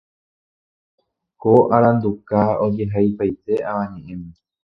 Ko 1.41 1.51
aranduka 1.75 2.37
ojehaipaite 2.65 3.53
avañeʼẽme. 3.69 4.29